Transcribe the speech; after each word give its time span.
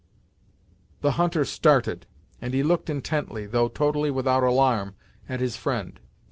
The 1.01 1.11
hunter 1.11 1.45
started, 1.45 2.07
and 2.41 2.55
he 2.55 2.63
looked 2.63 2.89
intently, 2.89 3.45
though 3.45 3.67
totally 3.67 4.09
without 4.09 4.41
alarm, 4.41 4.95
at 5.29 5.41
his 5.41 5.55
friend. 5.57 5.99